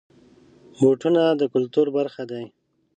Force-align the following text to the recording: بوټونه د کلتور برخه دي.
بوټونه 0.79 1.23
د 1.39 1.41
کلتور 1.53 1.87
برخه 1.97 2.23
دي. 2.31 2.43